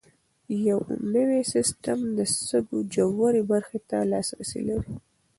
[1.15, 4.93] یوني سیسټم د سږو ژورې برخې ته لاسرسی لري.